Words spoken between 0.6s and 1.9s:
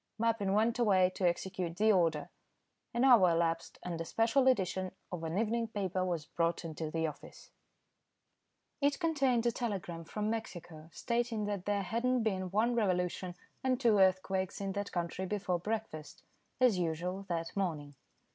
away to execute